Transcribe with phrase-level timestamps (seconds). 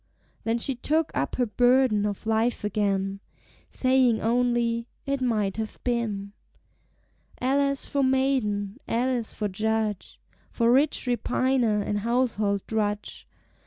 [0.45, 3.19] Then she took up her burden of life again,
[3.69, 6.33] Saying only, "It might have been."
[7.39, 10.19] Alas for maiden, alas for judge,
[10.49, 13.27] For rich repiner and household drudge!